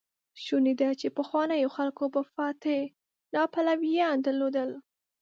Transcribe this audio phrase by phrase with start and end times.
[0.43, 2.79] شونې ده، چې پخوانيو خلکو به فاتح
[3.33, 4.69] ناپليونان درلودل.